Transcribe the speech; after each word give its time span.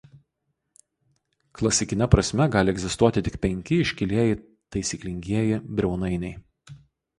Klasikine 1.59 2.07
prasme 2.13 2.47
gali 2.57 2.73
egzistuoti 2.77 3.23
tik 3.29 3.37
penki 3.45 3.79
iškilieji 3.85 4.41
taisyklingieji 4.41 5.63
briaunainiai. 5.79 6.37